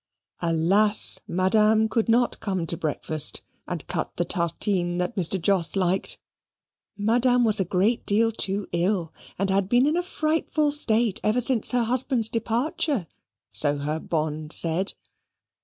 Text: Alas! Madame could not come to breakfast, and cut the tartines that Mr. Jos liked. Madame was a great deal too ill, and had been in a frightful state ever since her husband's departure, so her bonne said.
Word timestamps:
Alas! 0.41 1.19
Madame 1.27 1.87
could 1.87 2.09
not 2.09 2.39
come 2.39 2.65
to 2.65 2.75
breakfast, 2.75 3.43
and 3.67 3.85
cut 3.85 4.15
the 4.17 4.25
tartines 4.25 4.97
that 4.97 5.15
Mr. 5.15 5.39
Jos 5.39 5.75
liked. 5.75 6.17
Madame 6.97 7.43
was 7.43 7.59
a 7.59 7.65
great 7.65 8.03
deal 8.07 8.31
too 8.31 8.67
ill, 8.71 9.13
and 9.37 9.51
had 9.51 9.69
been 9.69 9.85
in 9.85 9.95
a 9.95 10.01
frightful 10.01 10.71
state 10.71 11.19
ever 11.23 11.39
since 11.39 11.69
her 11.69 11.83
husband's 11.83 12.29
departure, 12.29 13.05
so 13.51 13.77
her 13.77 13.99
bonne 13.99 14.49
said. 14.49 14.95